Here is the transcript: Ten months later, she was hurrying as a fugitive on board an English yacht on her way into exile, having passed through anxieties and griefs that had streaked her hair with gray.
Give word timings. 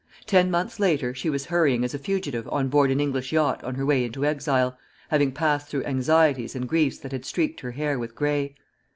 Ten 0.25 0.49
months 0.49 0.79
later, 0.79 1.13
she 1.13 1.29
was 1.29 1.45
hurrying 1.45 1.83
as 1.83 1.93
a 1.93 1.99
fugitive 1.99 2.47
on 2.51 2.69
board 2.69 2.89
an 2.89 2.99
English 2.99 3.31
yacht 3.31 3.63
on 3.63 3.75
her 3.75 3.85
way 3.85 4.03
into 4.03 4.25
exile, 4.25 4.75
having 5.09 5.31
passed 5.31 5.67
through 5.67 5.83
anxieties 5.85 6.55
and 6.55 6.67
griefs 6.67 6.97
that 6.97 7.11
had 7.11 7.23
streaked 7.23 7.59
her 7.59 7.69
hair 7.73 7.99
with 7.99 8.15
gray. 8.15 8.55